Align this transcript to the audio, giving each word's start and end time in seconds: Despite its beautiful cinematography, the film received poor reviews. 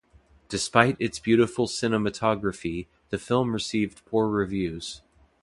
Despite 0.49 0.97
its 0.99 1.19
beautiful 1.19 1.67
cinematography, 1.67 2.87
the 3.11 3.19
film 3.19 3.53
received 3.53 4.03
poor 4.05 4.27
reviews. 4.27 5.03